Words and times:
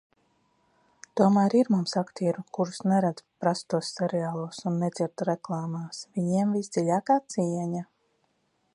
Tomēr 1.19 1.55
ir 1.59 1.67
mums 1.73 1.93
aktieri, 2.01 2.45
kurus 2.57 2.81
neredz 2.93 3.23
prastos 3.45 3.93
seriālos 3.99 4.65
un 4.71 4.83
nedzird 4.85 5.27
reklāmās. 5.31 6.03
Viņiem 6.17 6.57
visdziļākā 6.61 7.23
cieņa. 7.37 7.89